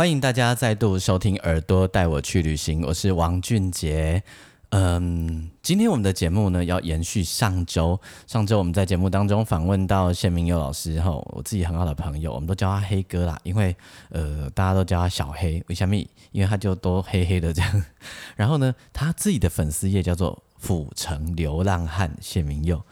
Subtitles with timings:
[0.00, 4.22] 欢迎大家再度收听《耳朵带我去旅行》，我是王俊杰。
[4.70, 8.00] 嗯，今天我们的节目呢，要延续上周。
[8.26, 13.76] 上周我们在节目当中访问到谢明佑老师后，我自己很好的朋友，我们都叫他黑哥啦，因为
[14.08, 15.62] 呃，大家都叫他小黑。
[15.68, 15.94] 为什么？
[16.32, 17.84] 因为他就都黑黑的这样。
[18.36, 22.82] 然后呢，他自己的粉丝页叫做“府城流浪汉谢明佑”。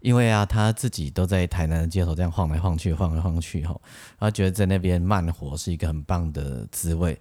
[0.00, 3.80] 因为啊，他自己都在台南的街头这样晃来晃去，晃来晃去吼，
[4.18, 7.18] 然后觉得在那边慢活是一个很棒的滋味。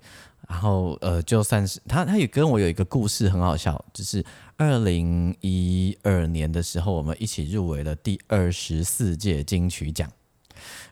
[0.47, 4.23] 然后呃，就算是他，他也跟我有一个故事很好笑，就是
[4.57, 10.07] 二零一二年的时候，我们一起入围了第二十四届金曲奖。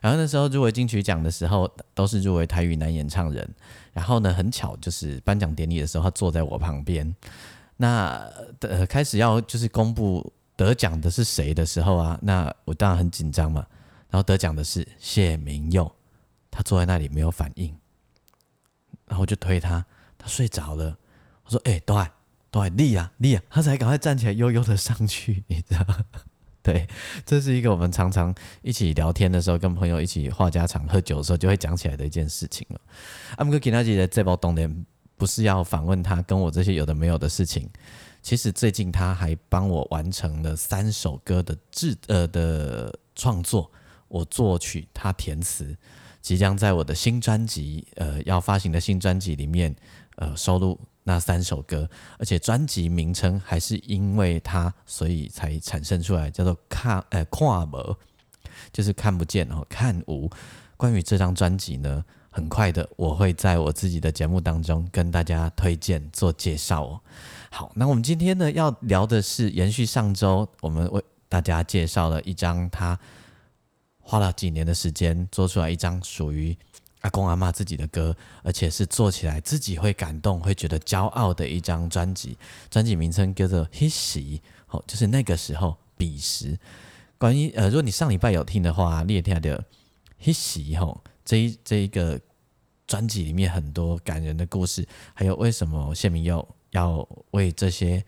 [0.00, 3.48] 然后那时候入围金曲奖的时候，都是入围台语男演唱人。
[3.92, 7.14] 然后呢，很巧就是颁奖典礼的时候，他坐在我旁边。
[7.76, 8.28] 那
[8.60, 10.32] 呃，开始要就是公布。
[10.56, 12.18] 得奖的是谁的时候啊？
[12.22, 13.66] 那我当然很紧张嘛。
[14.10, 15.90] 然后得奖的是谢明佑，
[16.48, 17.76] 他坐在那里没有反应，
[19.06, 19.84] 然后就推他，
[20.16, 20.96] 他睡着了。
[21.44, 21.96] 我说：“哎，对
[22.52, 25.84] 对，立啊，立啊！”他才赶快站起来，悠悠的上去， 你知道？
[26.62, 26.88] 对，
[27.26, 28.32] 这是一个我们常常
[28.62, 32.80] 一起聊天的时候，跟朋友一起话家常、喝酒的时候就会讲起来的一件事情了。
[33.36, 37.68] 阿姆哥吉纳吉的这包冬天不是要访问他跟我这些有的没有的事情。
[38.24, 43.70] 其实最近他还帮我完成了三首歌的制呃的创作，
[44.08, 45.76] 我作曲，他填词，
[46.22, 49.76] 即将在我的新专辑呃要发行的新专辑里面
[50.16, 51.86] 呃收录那三首歌，
[52.18, 57.94] 而且专辑名称还是因为他所以才产生出来，叫做看呃跨模，
[58.72, 60.30] 就是看不见哦看无。
[60.78, 67.00] 关于这张专辑呢，很快的我会在我自己的节目当中跟大家推荐做介绍哦。
[67.54, 72.98] 好，那我们今天呢要聊的是延续上周，我们为大家介绍了一张他
[74.00, 76.56] 花了几年的时间做出来一张属于
[77.02, 82.36] 阿公阿妈自己的歌，而且是做起来自己会感动、会觉得骄傲的一张专辑。
[82.68, 86.58] 专辑名称叫做《h i s h 好，就是那个时候彼时。
[87.18, 89.64] 关于呃，如果你上礼拜有听的话，列天的
[90.18, 92.20] h i s 吼这一这一个
[92.88, 94.84] 专辑里面很多感人的故事，
[95.14, 96.44] 还有为什么谢明佑。
[96.74, 98.04] 要为这些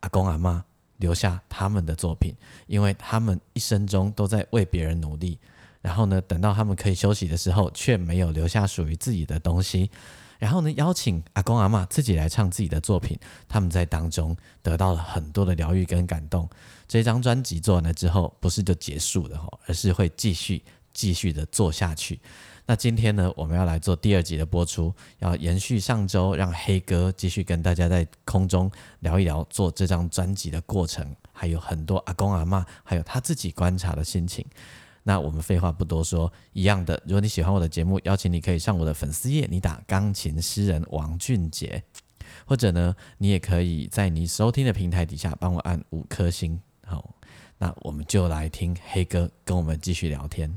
[0.00, 0.62] 阿公阿妈
[0.98, 2.34] 留下他们的作品，
[2.66, 5.38] 因为他们一生中都在为别人努力，
[5.80, 9.90] 然后呢，等到他们可以休息的时候，却没有留下属于自己的东西。
[10.38, 16.48] 然后呢，邀请阿公阿妈自己来唱自己的作品，他们在当中得到了很多的疗愈跟感动。
[16.88, 22.18] 这张专辑做完了之后，不是就结束了哈，而是会继续继续的做下去。
[22.70, 28.70] 那今天呢，我们要来做第二集的播出，要延续上周，让黑哥继续跟大家在空中
[29.00, 34.46] 聊一聊做这张专辑的过程，还有很多阿公阿妈，还有他自己观察的心情。
[35.02, 41.82] 那我们废话不多说，一样的，如果你喜欢我的节目，邀请你可以上我的粉丝页，你打钢琴诗人王俊杰，
[42.44, 46.56] 或者呢，你也可以在你收听的平台底下帮我按五颗星。
[46.86, 47.12] 好，
[47.58, 50.56] 那我们就来听黑哥跟我们继续聊天。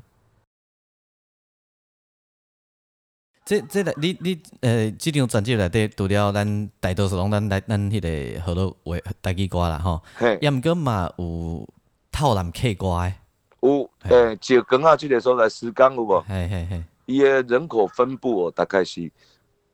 [3.45, 10.01] 这这个你你呃，这张专辑内底除了咱大多数拢咱来咱迄个好多话台语歌啦吼，
[10.39, 11.67] 也毋过嘛有
[12.09, 13.15] 套南客歌诶。
[13.61, 16.21] 有诶，石冈啊，即个所在石冈有无？
[16.21, 16.83] 嘿嘿嘿。
[17.05, 19.11] 伊诶人口分布哦，大概是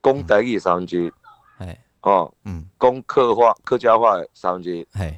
[0.01, 1.11] 讲台语三分之一，
[1.59, 5.15] 嘿，哦，嗯，讲客话客家话诶三分之一，嘿，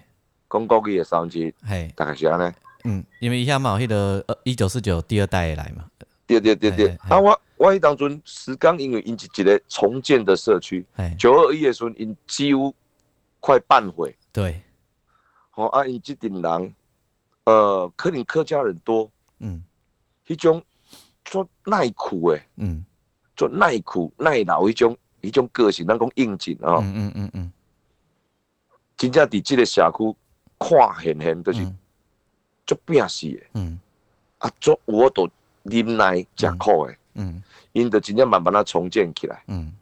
[0.49, 2.53] 讲国语诶三分之一，嘿，大概是安尼。
[2.83, 5.85] 嗯，因为伊遐嘛有迄个呃一九四九第二代来嘛。
[6.27, 7.39] 对对对对，啊我。
[7.61, 10.83] 我迄当阵石冈因为因是一个重建的社区，
[11.15, 12.73] 九二一的时阵因几乎
[13.39, 14.17] 快半毁。
[14.33, 14.59] 对，
[15.51, 16.75] 吼啊因即阵人，
[17.43, 19.63] 呃，可能客家人多，嗯，
[20.25, 20.63] 迄种
[21.23, 22.83] 做耐苦的，嗯，
[23.35, 27.51] 做耐苦耐劳迄种迄种个性，咱讲应景啊，嗯嗯嗯嗯，
[28.97, 30.15] 真正伫即个社区
[30.57, 31.63] 看现现都是
[32.65, 33.79] 足拼死的，嗯，
[34.39, 35.29] 啊做我都
[35.61, 36.93] 忍耐食苦的。
[36.93, 36.97] 嗯，
[37.73, 39.43] 因得真正慢慢啊重建起来。
[39.47, 39.73] 嗯，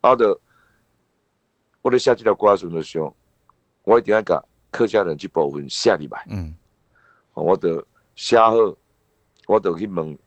[0.00, 0.38] 啊的，
[1.80, 3.14] 我咧写这条歌时的时候，
[3.84, 6.26] 我一定要甲客家人这部分写入来。
[6.28, 6.54] 嗯，
[7.34, 7.84] 我的
[8.14, 8.54] 写好，
[9.46, 10.18] 我就去问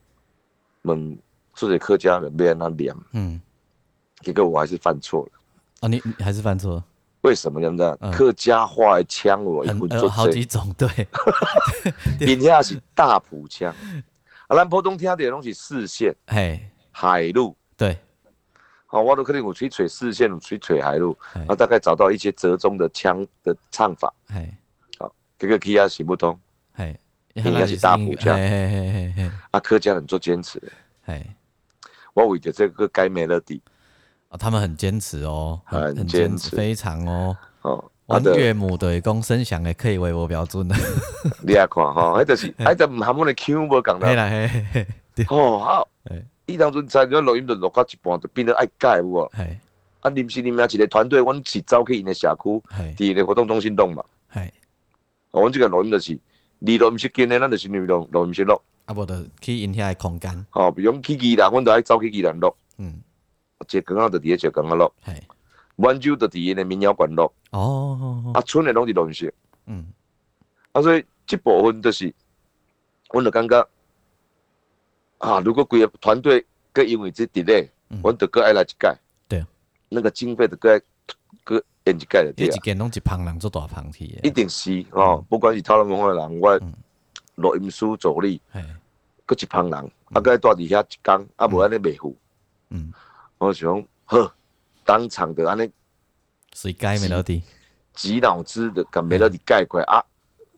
[0.84, 1.20] 问
[1.54, 3.42] 做者客家人要安怎念，嗯，
[4.22, 5.32] 结果我还是犯错了。
[5.82, 6.84] 啊，你你还是犯错？
[7.22, 7.98] 为什么这样子？
[8.12, 10.88] 客家话的腔我一分做好几种， 对，
[12.20, 13.74] 人家是大埔腔。
[14.48, 16.60] 啊，咱普通听的东西四线，嘿，
[16.92, 17.98] 海路，对，
[18.86, 24.48] 好，我都可能有吹吹四线，有吹吹海陆，啊，大概找到一些折中的腔的唱法，嘿，
[25.00, 26.40] 好，这个啊行不通，
[26.74, 26.96] 嘿，
[27.34, 30.62] 应该是大埔腔，嘿嘿嘿嘿，啊，客家人做坚持，
[31.04, 31.26] 嘿，
[32.14, 33.60] 我为着这个改 melody，
[34.36, 37.92] 啊，他们很坚持哦，很坚持，非常哦，哦。
[38.08, 40.76] 我岳母的讲声响的可以为我标准的，
[41.42, 44.08] 你也看吼，迄就是迄就唔含我的腔无讲到。
[44.08, 45.26] 嘿啦嘿嘿嘿。
[45.30, 45.88] 哦好，
[46.46, 49.32] 伊当阵在个录音就录到一半，就变得爱改有无？
[49.36, 49.42] 系。
[50.02, 52.62] 啊，临时临时一个团队，阮是走去因的社区，
[52.96, 54.04] 伫个活动中心弄嘛。
[54.34, 54.42] 系。
[55.32, 56.20] 阮即个录音就是
[56.60, 58.62] 离录音室近的，咱就是录录音室录。
[58.86, 60.46] 啊，无就去因遐的空间。
[60.52, 62.54] 哦，比如去宜兰，阮都爱走去宜兰录。
[62.78, 63.02] 嗯。
[63.70, 64.94] 一刚刚就伫个一刚刚落。
[65.06, 65.12] 系。
[65.78, 67.34] 温州的第一的民谣馆落。
[67.52, 69.34] 哦，啊，村诶拢是录音室，
[69.66, 69.86] 嗯，
[70.72, 72.14] 啊，所以这部分就是，
[73.10, 73.68] 我就感觉
[75.18, 77.68] 啊，如果规个团队佮因为这 delay，
[78.02, 78.98] 我得佮爱来一届，
[79.28, 79.46] 对，
[79.90, 80.82] 那个经费得佮
[81.46, 83.68] 佮演一改的，一间拢一旁人做大
[84.24, 86.58] 一定是哦，不管是讨论文化人，我
[87.36, 88.42] 录音师助理，
[89.28, 89.74] 佮一旁人，
[90.14, 92.16] 啊，佮住伫遐一工，啊，无安尼袂付，
[92.70, 92.94] 嗯，
[93.38, 94.32] 我想呵。
[94.88, 95.68] 当场的安尼，
[96.54, 97.42] 所以改 melody，
[97.96, 100.00] 急脑子的把 melody 改过来啊，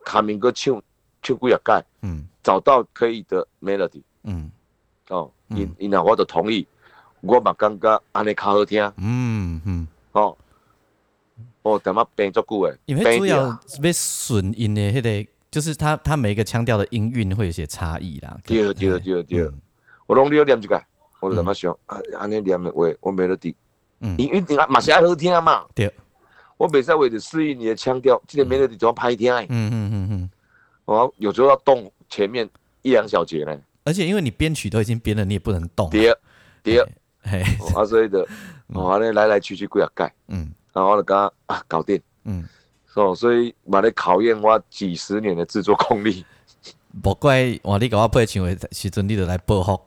[0.03, 0.83] 卡明哥唱
[1.21, 4.51] 唱几啊改，嗯，找到可以的 melody，嗯，
[5.07, 6.67] 哦，因因那我都同意，
[7.21, 10.37] 我嘛感觉安尼较好听，嗯嗯，哦，
[11.61, 13.59] 哦，点啊变足久诶，因为主要要
[13.93, 19.49] 顺音的迄个，就是他他每一个腔调的音韵会有些差异啦，对对对对，
[20.05, 20.83] 我拢你要念一个，
[21.27, 23.53] 我就怎么想啊，安尼念的话，我 melody。
[23.99, 25.65] 嗯，因为定啊，嘛是爱好听嘛。
[25.75, 25.91] 对，
[26.55, 29.33] 我袂使为了适应你的腔调，这个 melody 就要拍听。
[29.33, 30.29] 嗯嗯嗯嗯。
[30.85, 32.49] 我有时候要动前面
[32.81, 33.57] 一两小节呢。
[33.83, 35.89] 而且因为你编曲都已经编了，你也不能动。
[35.89, 36.15] 对，
[36.63, 36.85] 对。
[37.23, 37.41] 嘿，
[37.75, 38.25] 啊，所以的，
[38.67, 40.13] 我尼来来去去几下改。
[40.27, 40.51] 嗯。
[40.71, 41.99] 然后我就讲啊，搞定。
[42.23, 42.47] 嗯。
[42.95, 46.25] 哦，所以嘛咧考验我几十年的制作功力。
[47.01, 49.79] 不怪我你甲我配唱的时阵，你就来报复。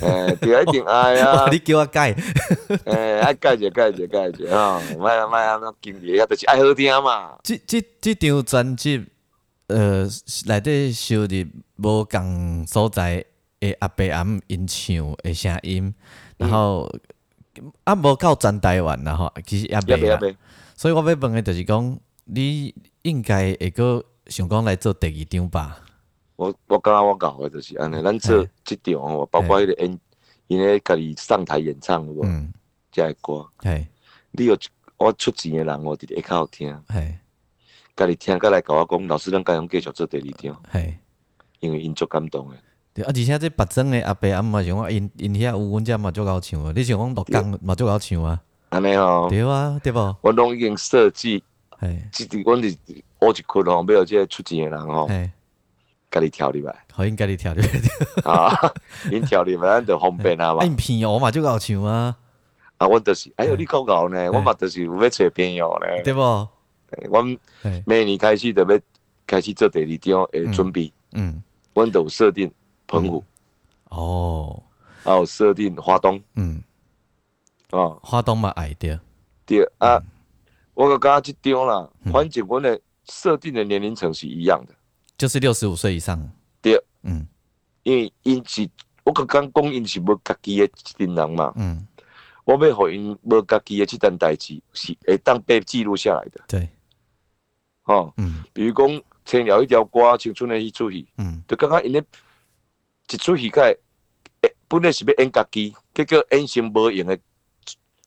[0.00, 1.48] 诶， 对，一定爱啊！
[1.52, 2.14] 你叫我改，
[2.84, 7.36] 诶， 爱改就改就改就吼，卖啊卖啊，那经历啊，就是爱好听嘛。
[7.42, 9.06] 即即即张专辑，
[9.68, 10.06] 呃，
[10.46, 11.28] 内底收入
[11.76, 13.24] 无共所在
[13.60, 15.94] 诶阿伯阿姆因唱诶声音，
[16.36, 16.88] 然后
[17.84, 20.18] 啊无够全台湾啦吼，其实也袂啦。
[20.76, 25.78] 所以我要问诶，就是讲，你应该会个想讲来做第二张吧？
[26.36, 29.98] 我我刚刚我搞的就是安尼，咱做这场吼，包括迄个演，
[30.46, 32.24] 因为家己上台演唱有无？
[32.24, 32.52] 嗯，
[32.92, 33.86] 这歌，系，
[34.32, 34.56] 你有
[34.98, 37.14] 我出钱的人，我直直较好听，系，
[37.96, 40.94] 家己听，过来甲我讲，老师咱该用继续做第二场，系，
[41.60, 42.56] 因为因足感动的。
[42.92, 48.42] 对啊，而且这北庄的阿伯阿姆像我因因遐有阮遮嘛足够唱啊，你想讲洛江嘛足够唱啊？
[48.68, 50.16] 安尼哦，对啊，对无？
[50.20, 51.42] 我拢已经设计，
[51.80, 52.76] 系，即伫阮是
[53.20, 55.08] 我一群吼，要有这出钱的人吼。
[56.16, 58.32] 家己调入来，好，因家己调入来。
[58.32, 58.72] 啊，
[59.10, 60.64] 因调入来，咱就方便啊嘛。
[60.64, 62.16] 因骗我嘛，就搞唱啊。
[62.78, 64.30] 啊，我就是，哎呦，你搞搞呢？
[64.32, 66.20] 我嘛就是有要找朋友呢，对不？
[66.20, 68.80] 我明年开始就要
[69.26, 70.90] 开始做第二张诶准备。
[71.12, 71.42] 嗯。
[71.74, 72.50] 我都设定
[72.86, 73.22] 澎湖。
[73.90, 74.62] 哦。
[75.02, 76.18] 还有设定华东。
[76.34, 76.62] 嗯。
[77.72, 78.98] 哦，华东嘛矮点。
[79.44, 80.02] 对啊，
[80.72, 84.74] 我个刚这张啦，反正我的设定的年龄层是一样的。
[85.18, 86.30] 就是六十五岁以上，
[86.60, 87.26] 对，嗯，
[87.84, 88.68] 因为因是
[89.02, 91.86] 我刚刚讲因是无家己的一群人嘛，嗯，
[92.44, 96.68] 我要互因无家己的这段代志是会当被记录下来的，对，
[97.84, 102.04] 哦，嗯，比如讲唱了一条歌，青春的一出戏，嗯，就刚刚因咧
[103.10, 103.78] 一出戏个，
[104.68, 107.18] 本来是要演家己，结果演成无用的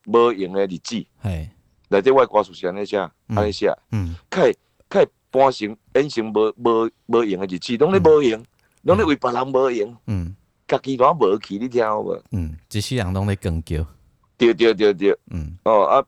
[0.05, 1.49] 无用的日子，系，
[1.87, 2.97] 内底外歌词是安尼写，
[3.29, 4.53] 安尼写，嗯，开
[4.87, 5.07] 开。
[5.31, 8.43] 搬成演成无无无用的日子，拢咧无用，
[8.83, 9.98] 拢咧为别人无用。
[10.07, 10.36] 嗯，
[10.67, 12.24] 家己拢无去，你听有无？
[12.31, 13.86] 嗯，一世人拢咧更叫。
[14.38, 15.17] 对对对对。
[15.31, 15.57] 嗯。
[15.63, 16.03] 哦啊，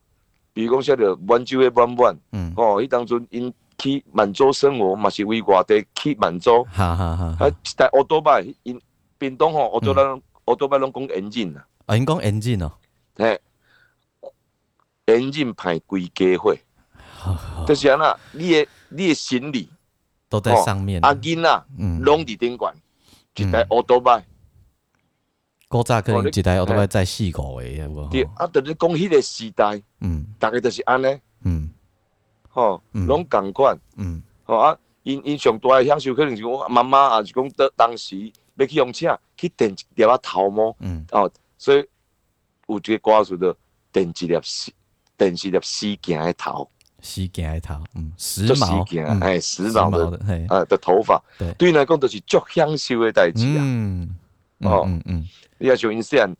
[0.54, 2.18] 比如讲说着满洲的满满。
[2.32, 2.54] 嗯。
[2.56, 6.63] 哦，伊当初因去满洲生活，嘛是为外地去满洲。
[6.72, 7.36] 哈哈哈。
[7.40, 8.80] 啊，一台奥多拜因
[9.18, 11.66] 屏东吼，奥多咱奥多拜拢讲引进啦。
[11.86, 12.72] 啊，因讲引进哦。
[13.16, 13.40] 嘿，
[15.08, 16.56] 引进派规家伙。
[17.72, 19.70] 就是安那，你的你的行李
[20.28, 21.00] 都在上面。
[21.01, 21.66] 阿金啊，
[22.01, 22.75] 拢伫顶管，
[23.36, 24.25] 一台奥多麦，
[25.70, 28.10] 古早可能一台奥多曼载四五个，有无？
[28.10, 31.70] 对，啊，等于讲迄个时代，嗯，大概就是安尼，嗯，
[32.50, 41.88] 吼，拢共款，嗯，吼啊，因因上大诶享受可能是我妈妈也是讲当当时要去用车去电一粒啊头毛，嗯，哦，所以
[42.68, 43.56] 有一个歌词的
[43.94, 44.74] 电一粒丝，
[45.16, 46.70] 电一粒丝件诶头，
[47.01, 54.15] 丝件诶头，嗯，时髦，哎，时髦的，嘿，啊的头发，对，对来讲都是足享受诶代志啊，嗯，
[54.60, 55.27] 哦，嗯嗯。
[55.58, 56.36] 你也像因细汉，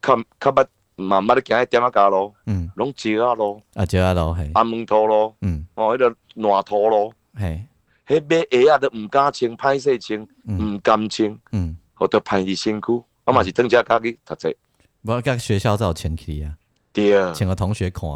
[0.00, 0.66] 较较捌
[0.96, 7.64] 慢慢的行迄点仔街路，嗯，拢石啊路，啊石啊路，嘿，安门土路，嗯，哦，迄个烂土路，嘿，
[8.06, 14.54] 迄买鞋啊都毋敢穿，歹势穿，毋甘穿，嗯，我都歹伊身躯，我嘛是等遮家去读册。
[15.02, 16.54] 我甲学校才有前去啊，
[16.92, 18.06] 对啊，请个同学看，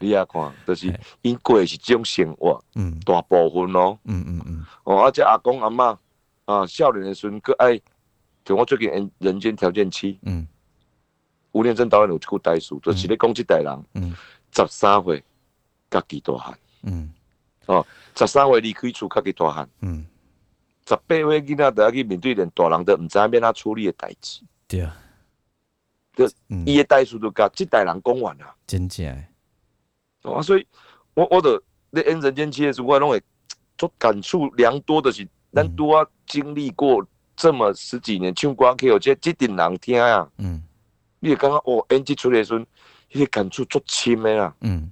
[0.00, 5.96] 你也看，就是因过是种生活，嗯，大部分咯，嗯嗯嗯，哦，而且阿公阿嬷
[6.44, 7.80] 啊，少年的时阵，佮爱。
[8.44, 10.48] 像我最近《人间条件七》，嗯，
[11.52, 14.16] 吴念真导演有一句台词，就是咧讲即代人，嗯，
[14.56, 15.22] 十三岁
[15.90, 17.12] 家己大汉，嗯，
[17.66, 20.06] 哦，十三岁离开厝家己大汉，嗯，
[20.88, 24.96] 十八岁囡仔都要去面对连大人都毋知影免他处理的代志，对啊，
[26.26, 26.28] 就
[26.66, 29.24] 伊个代数都甲即代人讲完啊，真正，
[30.24, 30.66] 哦，所以
[31.14, 33.22] 我我的咧《人间七》的时候，我拢会
[33.76, 37.06] 做感触良多的是，咱拄啊经历过。
[37.40, 40.60] 这么十几年唱歌，去有这即阵人听啊，嗯，
[41.20, 42.66] 你感觉哦，演即出来时阵，
[43.12, 44.90] 迄个感触足深的啦，嗯。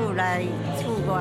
[0.00, 0.44] 又来
[0.78, 1.20] 错过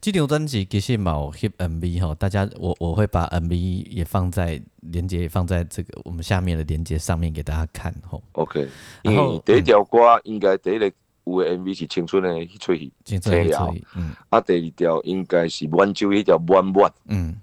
[0.00, 8.22] 这张专辑其实冇 hip MV 哈，大家我我会把 MV 也放在连接，放在这个我们下面的连接上面给大家看吼。
[8.32, 8.66] OK，
[9.02, 10.90] 然后第一条歌应该第一个
[11.24, 17.38] 有的 MV 是青春的一出戏，青春的出戏，嗯，啊第二条应该是温州一条弯弯，嗯，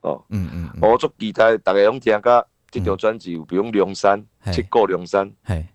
[0.00, 5.66] 哦，嗯嗯，我做其他大家拢听个这条专辑，比如梁山，七个梁山，嘿。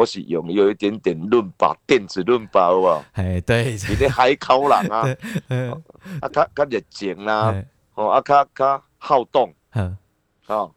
[0.00, 3.04] 我是用有一点点润吧，电子润吧，好不好？
[3.12, 5.04] 哎，对，有点海口人啊，
[6.22, 7.62] 啊，较较热情啦，
[7.94, 9.94] 哦，啊，较较好动，嗯，
[10.42, 10.74] 好，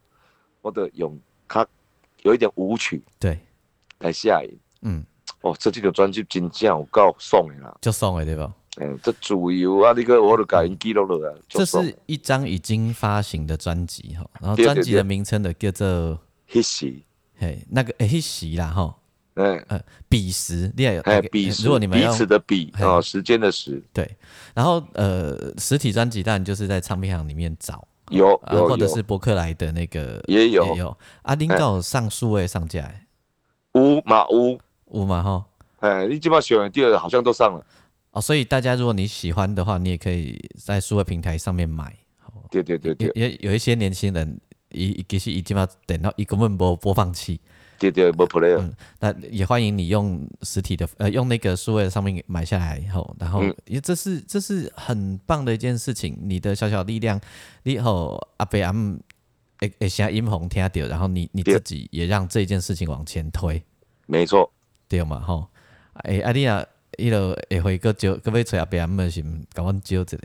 [0.60, 1.66] 我的用较
[2.20, 3.38] 有一点舞曲，对，
[4.00, 5.02] 来下音，嗯，
[5.40, 8.52] 哦，这几个专辑真正有够爽的啦，就爽的对吧？
[8.76, 11.38] 嗯，这主要啊，那个我都改记录了啊。
[11.48, 15.86] 这是一张已经发行的专辑哈，然后专辑的名称的叫做
[16.48, 16.94] 《h i s
[17.38, 18.94] 嘿，那个《h i s 啦哈。
[19.34, 24.08] 嗯呃，彼时，你也哎，彼时，如果你们彼此的彼啊，时间的时，对。
[24.54, 30.96] 然后呃，实体专辑当然就是在唱片行里面找，有有，或者是博客来的那个也有也有。
[31.22, 32.88] 阿丁告上数位上架，
[33.74, 35.44] 五嘛五五嘛哈。
[35.80, 37.66] 哎，你基本上选第二好像都上了
[38.12, 38.20] 哦。
[38.20, 41.92] 所以大家如果你喜欢的话，你也可以在数位平台上面买。
[42.50, 47.40] 对对对对，也有一些年轻人，一其实已经要等到一个问播播放器。
[47.90, 57.20] 对对，那也欢迎你用实体的，呃，用那个数位上面买下来以后，然后，因为这是这是很棒的一件事情，你的小小力量，
[57.62, 58.98] 你后阿伯阿姆
[59.60, 63.62] 诶诶，像音红听到，然后你你自己也让这件事情往前推，
[64.06, 64.50] 没错，
[64.88, 65.46] 对嘛吼，
[66.04, 66.64] 诶，阿弟啊，
[66.98, 70.18] 伊落下回个招，各位找阿伯阿姆是毋甲阮招一个，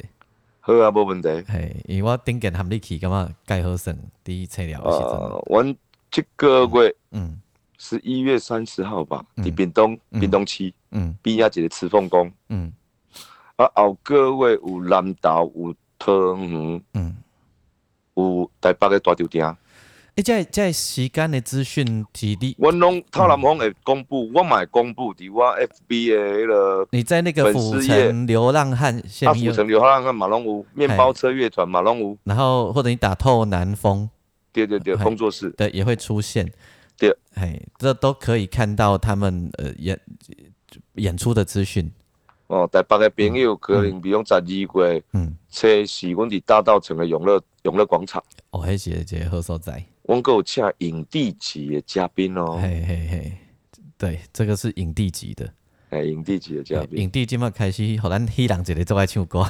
[0.62, 5.76] 好啊，无问题，嘿，因为我顶件含你去，感觉介好生，第一材料是真，阮
[6.12, 7.39] 这个月，嗯。
[7.82, 12.72] 十一月三十号吧，伫屏东屏东区，嗯，边仔一个慈凤宫，嗯，
[13.56, 17.15] 啊后个月有南投有桃园，嗯，
[18.15, 19.56] 有台北的大酒店。
[20.15, 28.94] 诶，在在时间的资讯体力，我拢透南方会公布，我买公布伫我 FB 的迄个，你在那个府城流浪汉，
[29.26, 34.10] 啊，府城流浪汉马龙屋，面包车乐团马龙屋，然后或者你打透南风，
[34.52, 36.52] 对对对，工作室，对，也会出现。
[37.00, 39.98] 对，嘿，这都可以看到他们呃演
[40.96, 41.90] 演出的资讯。
[42.48, 48.22] 哦，台北的朋友可能比如十二月，嗯，车是阮伫大道城的永乐永乐广场。
[48.50, 49.82] 哦，迄是一个好所在。
[50.04, 52.60] 阮有请影帝级的嘉宾哦。
[52.62, 53.38] 嘿嘿嘿，
[53.98, 55.50] 对，这个是影帝级的。
[55.92, 57.04] 哎，影帝级的嘉宾。
[57.04, 59.46] 影帝今麦开始，互咱希人一个做爱唱歌。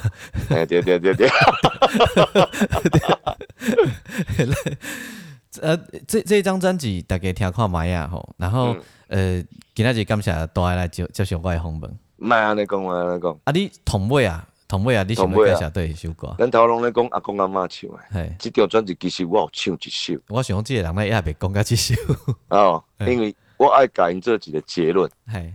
[0.50, 1.28] 哎，对对对对。
[5.60, 8.76] 呃，这这一张专辑大家听看卖啊吼，然后
[9.08, 9.42] 呃，
[9.74, 11.98] 今仔日感谢大家来接接受我的访问。
[12.16, 13.36] 卖安尼讲，安尼讲。
[13.44, 16.36] 啊，你同尾啊，同尾啊，你想要介绍对首歌？
[16.38, 20.14] 咱头拢咧讲阿公阿妈唱诶，嘿，这条专辑其实我有唱一首。
[20.28, 21.94] 我想这个人咧也别讲甲一首。
[22.50, 25.52] 哦，因为我爱改因这几个结论，嘿，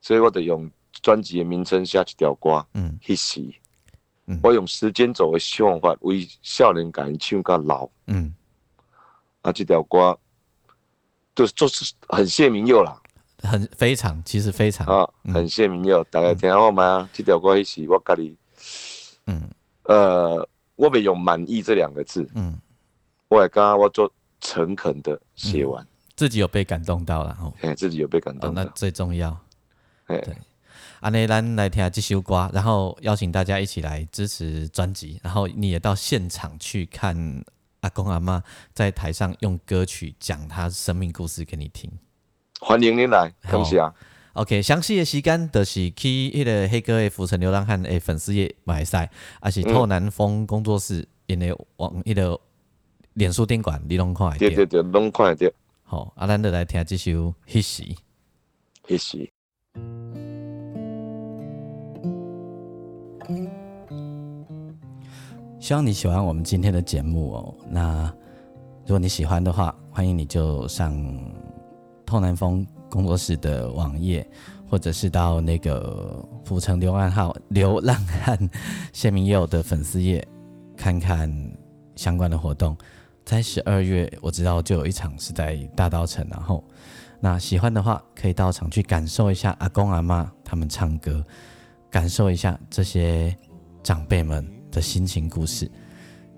[0.00, 0.70] 所以我得用
[1.02, 3.52] 专辑的名称写一条歌，嗯，His，
[4.26, 8.32] 嗯，我用时间轴的想法为少年改因唱到老，嗯。
[9.42, 10.18] 啊，这条歌
[11.34, 13.00] 就是就是很谢明佑啦，
[13.42, 16.02] 很非常，其实非常啊，很谢明佑。
[16.10, 17.08] 大家听好吗？
[17.12, 18.36] 这条歌是我家里，
[19.26, 19.48] 嗯，
[19.84, 22.58] 呃，我没有满意这两个字，嗯，
[23.28, 29.30] 我也刚刚我做诚恳的写完，自己有被感动到了，哦，哎，自己有被感动，那最重要，
[30.06, 30.36] 哎，对，
[31.00, 37.44] 阿内兰来听这首歌，然后邀请大家一起来支持专辑，然后你也到现场去看。
[37.80, 38.42] 阿公阿妈
[38.74, 41.90] 在台上用歌曲讲他生命故事给你听，
[42.60, 43.94] 欢迎您来，恭喜啊
[44.32, 49.10] ！OK，详细的时间就是去迄个黑哥的浮城流浪汉的粉丝页买赛，
[49.40, 52.40] 还是透南风工作室因为往迄个
[53.14, 55.56] 脸书店馆你拢看对对对，拢看得到。
[55.84, 57.10] 好，阿兰就来听这首
[57.46, 57.82] 《h i s
[58.96, 59.30] s
[65.60, 67.54] 希望你喜欢我们今天的节目哦。
[67.68, 68.04] 那
[68.82, 70.94] 如果你喜欢的话，欢迎你就上
[72.06, 74.26] 透南风工作室的网页，
[74.70, 78.38] 或者是到那个浮城流浪号流浪汉
[78.92, 80.26] 谢明佑的粉丝页
[80.76, 81.30] 看看
[81.96, 82.76] 相关的活动。
[83.24, 86.64] 在十二月，我知道就有一场是在大稻城，然后
[87.20, 91.22] 那喜欢的话，可以到场去感受一下阿公阿妈他们唱歌，
[91.90, 93.36] 感受一下这些
[93.82, 94.57] 长辈们。
[94.78, 95.68] 的心情故事，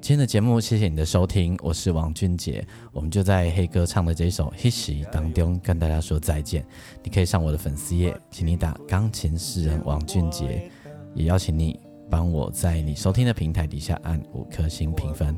[0.00, 6.64] 今天的节目，谢谢你的收听，我是王俊杰，我们就在黑哥唱的这首《History》当中跟大家说再见。
[7.02, 10.70] 你可以上我的粉丝页，请你打钢琴诗人王俊杰，
[11.14, 15.36] 也邀请你帮我在你收听的平台底下按五颗星评分。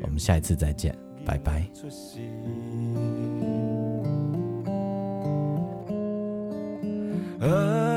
[0.00, 1.66] 我们下一次再见，拜拜。
[7.40, 7.95] 啊，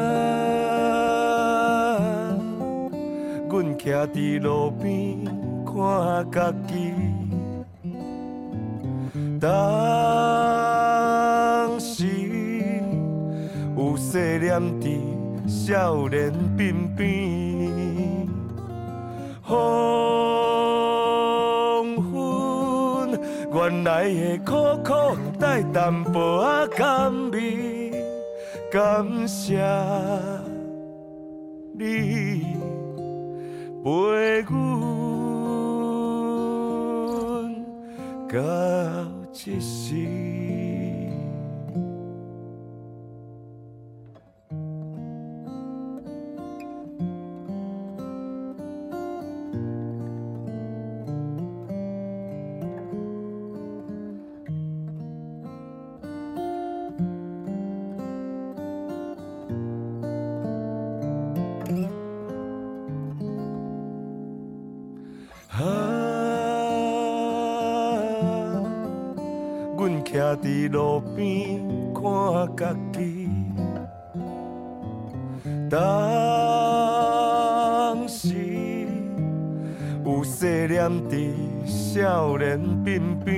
[3.62, 5.26] 阮徛伫路边
[5.66, 5.76] 看
[6.32, 6.94] 家己，
[9.38, 9.50] 当
[11.78, 12.06] 时
[13.76, 14.98] 有细念伫
[15.46, 18.30] 少年鬓边，
[19.42, 19.58] 黄
[21.98, 23.20] 昏
[23.52, 24.54] 原来的苦
[24.86, 24.94] 苦
[25.38, 27.92] 带淡薄仔甘味。
[28.72, 29.60] 感谢
[31.74, 32.59] 你
[33.84, 34.56] 陪阮
[38.28, 38.38] 到
[39.46, 40.59] 一时。
[70.38, 71.60] 伫路边
[71.94, 72.04] 看
[72.56, 73.28] 家己，
[75.70, 75.80] 当
[78.08, 78.36] 时
[80.06, 81.34] 有细念伫
[81.66, 83.36] 少年鬓边，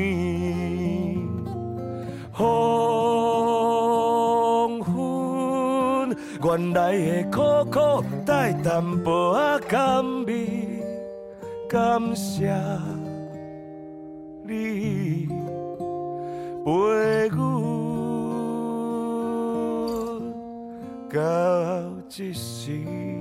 [2.32, 2.48] 黄
[4.80, 7.80] 昏原来的苦苦
[8.26, 10.48] 带淡薄仔甘味，
[11.70, 12.54] 感谢
[14.46, 15.51] 你。
[16.64, 17.40] 陪阮
[21.10, 21.20] 到
[22.08, 23.21] 这时，为一时。